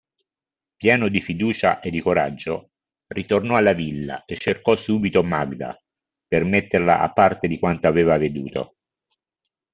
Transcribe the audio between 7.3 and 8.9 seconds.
di quanto aveva veduto.